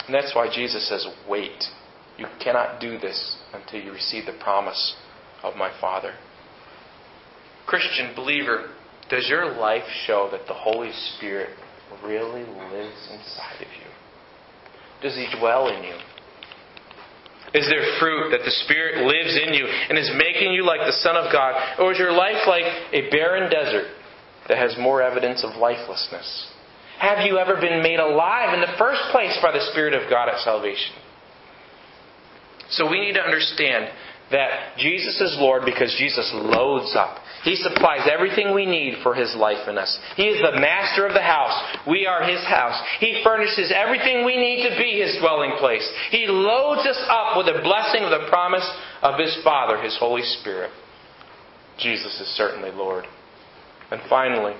[0.05, 1.63] And that's why Jesus says, Wait.
[2.17, 4.95] You cannot do this until you receive the promise
[5.43, 6.13] of my Father.
[7.67, 8.71] Christian believer,
[9.09, 11.49] does your life show that the Holy Spirit
[12.03, 13.87] really lives inside of you?
[15.01, 15.95] Does He dwell in you?
[17.53, 20.99] Is there fruit that the Spirit lives in you and is making you like the
[20.99, 21.79] Son of God?
[21.79, 23.87] Or is your life like a barren desert
[24.47, 26.51] that has more evidence of lifelessness?
[26.99, 30.29] Have you ever been made alive in the first place by the Spirit of God
[30.29, 30.95] at salvation?
[32.69, 33.87] So we need to understand
[34.31, 37.19] that Jesus is Lord because Jesus loads up.
[37.43, 39.97] He supplies everything we need for His life in us.
[40.15, 41.55] He is the master of the house.
[41.87, 42.75] We are His house.
[42.99, 45.87] He furnishes everything we need to be His dwelling place.
[46.11, 48.67] He loads us up with the blessing of the promise
[49.01, 50.71] of His Father, His Holy Spirit.
[51.79, 53.05] Jesus is certainly Lord.
[53.91, 54.55] And finally,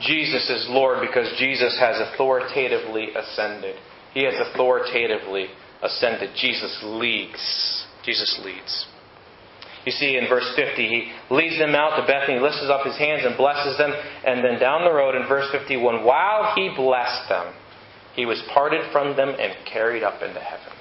[0.00, 3.76] Jesus is Lord because Jesus has authoritatively ascended.
[4.14, 5.48] He has authoritatively
[5.82, 6.30] ascended.
[6.36, 7.84] Jesus leads.
[8.04, 8.86] Jesus leads.
[9.86, 13.22] You see in verse 50, he leads them out to Bethany, lifts up his hands
[13.24, 13.92] and blesses them.
[14.26, 17.54] And then down the road in verse 51, while he blessed them,
[18.14, 20.72] he was parted from them and carried up into heaven.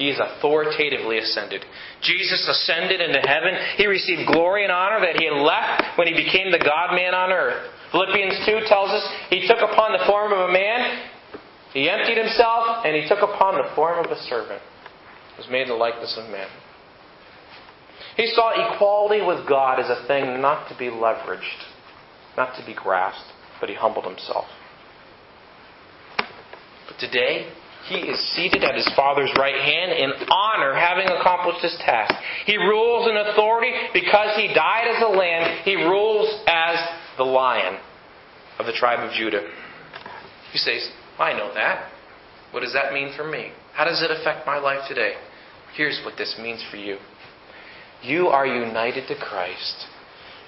[0.00, 1.62] He is authoritatively ascended.
[2.00, 3.52] Jesus ascended into heaven.
[3.76, 7.12] He received glory and honor that he had left when he became the God man
[7.12, 7.68] on earth.
[7.92, 11.04] Philippians 2 tells us he took upon the form of a man,
[11.72, 14.60] he emptied himself, and he took upon the form of a servant.
[15.36, 16.48] He was made in the likeness of man.
[18.16, 21.62] He saw equality with God as a thing not to be leveraged,
[22.36, 24.46] not to be grasped, but he humbled himself.
[26.88, 27.52] But today,
[27.88, 32.14] he is seated at his Father's right hand in honor, having accomplished his task.
[32.46, 35.62] He rules in authority because he died as a lamb.
[35.64, 36.76] He rules as
[37.16, 37.78] the lion
[38.58, 39.48] of the tribe of Judah.
[40.52, 40.90] He says,
[41.20, 41.90] I know that.
[42.50, 43.52] What does that mean for me?
[43.74, 45.14] How does it affect my life today?
[45.76, 46.96] Here's what this means for you.
[48.02, 49.86] You are united to Christ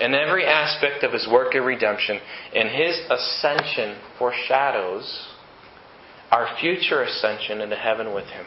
[0.01, 2.19] in every aspect of his work of redemption,
[2.55, 5.29] and his ascension foreshadows
[6.31, 8.47] our future ascension into heaven with him.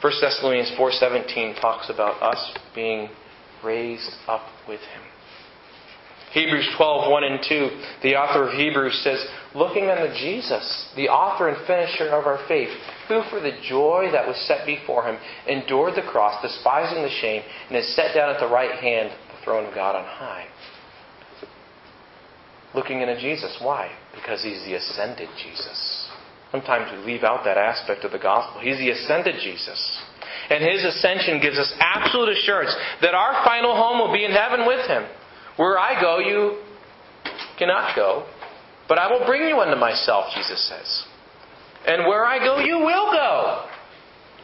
[0.00, 3.10] 1 Thessalonians 4:17 talks about us being
[3.62, 5.02] raised up with him.
[6.34, 7.70] Hebrews 12, 1 and 2,
[8.02, 9.24] the author of Hebrews says,
[9.54, 12.74] Looking unto Jesus, the author and finisher of our faith,
[13.06, 15.16] who for the joy that was set before him
[15.46, 19.38] endured the cross, despising the shame, and is set down at the right hand of
[19.38, 20.46] the throne of God on high.
[22.74, 23.56] Looking unto Jesus.
[23.62, 23.94] Why?
[24.12, 26.10] Because he's the ascended Jesus.
[26.50, 28.60] Sometimes we leave out that aspect of the gospel.
[28.60, 29.78] He's the ascended Jesus.
[30.50, 34.66] And his ascension gives us absolute assurance that our final home will be in heaven
[34.66, 35.06] with him.
[35.56, 36.62] Where I go, you
[37.58, 38.26] cannot go,
[38.88, 41.04] but I will bring you unto myself, Jesus says.
[41.86, 43.66] And where I go, you will go.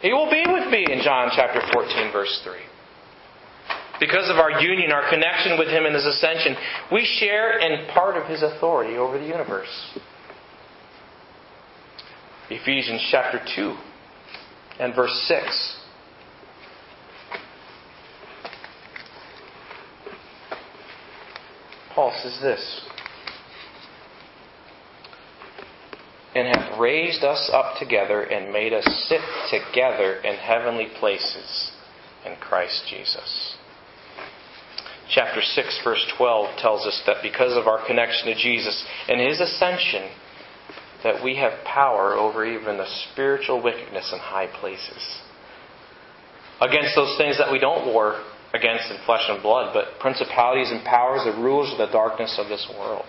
[0.01, 2.53] He will be with me in John chapter 14, verse 3.
[3.99, 6.55] Because of our union, our connection with Him in His ascension,
[6.91, 9.69] we share in part of His authority over the universe.
[12.49, 13.75] Ephesians chapter 2
[14.79, 15.80] and verse 6.
[21.93, 22.81] Paul says this
[26.33, 31.71] and hath raised us up together and made us sit together in heavenly places
[32.25, 33.57] in Christ Jesus.
[35.09, 39.41] Chapter 6, verse 12 tells us that because of our connection to Jesus and his
[39.41, 40.09] ascension,
[41.03, 45.19] that we have power over even the spiritual wickedness in high places.
[46.61, 48.23] Against those things that we don't war
[48.61, 52.47] against in flesh and blood, but principalities and powers, the rulers of the darkness of
[52.47, 53.05] this world.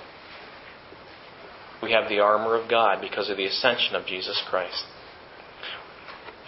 [1.83, 4.85] We have the armor of God because of the ascension of Jesus Christ.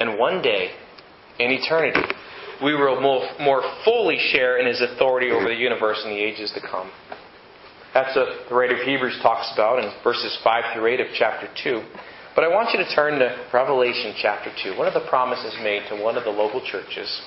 [0.01, 0.71] And one day,
[1.39, 2.01] in eternity,
[2.63, 3.01] we will
[3.41, 6.91] more fully share in His authority over the universe in the ages to come.
[7.93, 11.49] That's what the writer of Hebrews talks about in verses 5 through 8 of chapter
[11.63, 11.83] 2.
[12.35, 15.83] But I want you to turn to Revelation chapter 2, one of the promises made
[15.91, 17.23] to one of the local churches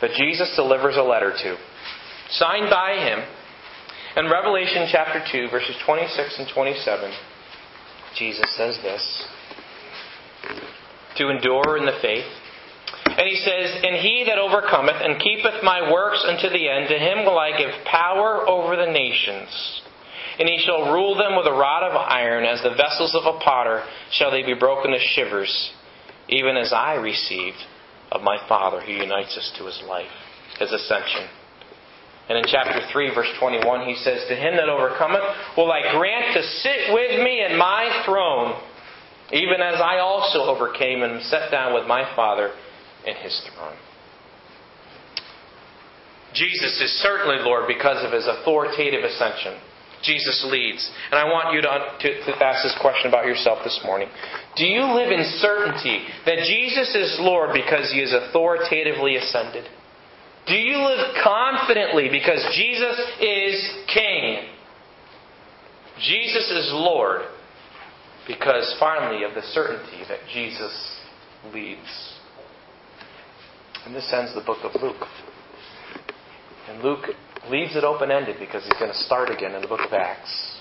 [0.00, 1.56] that Jesus delivers a letter to,
[2.30, 3.20] signed by him.
[4.16, 7.12] In Revelation chapter 2, verses 26 and 27,
[8.16, 9.26] Jesus says this
[11.16, 12.24] to endure in the faith.
[13.06, 16.98] And he says, And he that overcometh and keepeth my works unto the end, to
[16.98, 19.82] him will I give power over the nations.
[20.38, 23.38] And he shall rule them with a rod of iron, as the vessels of a
[23.38, 25.72] potter shall they be broken to shivers,
[26.28, 27.58] even as I received
[28.12, 30.10] of my Father who unites us to his life,
[30.58, 31.28] his ascension.
[32.28, 35.22] And in chapter 3, verse 21, he says, To him that overcometh
[35.56, 38.60] will I grant to sit with me in my throne,
[39.32, 42.52] even as I also overcame and set down with my Father
[43.06, 43.76] in his throne.
[46.32, 49.58] Jesus is certainly Lord because of his authoritative ascension.
[50.02, 50.88] Jesus leads.
[51.10, 54.08] And I want you to, to, to, ask this question about yourself this morning.
[54.56, 59.64] Do you live in certainty that Jesus is Lord because he is authoritatively ascended?
[60.46, 64.48] Do you live confidently because Jesus is King?
[66.00, 67.22] Jesus is Lord
[68.26, 70.72] because finally of the certainty that Jesus
[71.52, 72.14] leads.
[73.84, 75.06] And this ends the book of Luke.
[76.68, 77.06] And Luke
[77.48, 80.58] leaves it open ended because he's going to start again in the book of Acts.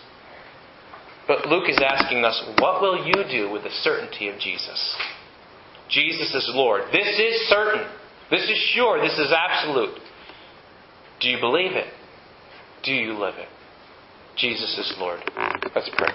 [1.27, 4.95] But Luke is asking us, what will you do with the certainty of Jesus?
[5.89, 6.83] Jesus is Lord.
[6.91, 7.85] This is certain.
[8.31, 9.01] This is sure.
[9.01, 9.99] This is absolute.
[11.19, 11.91] Do you believe it?
[12.83, 13.49] Do you live it?
[14.37, 15.19] Jesus is Lord.
[15.75, 16.13] Let's pray.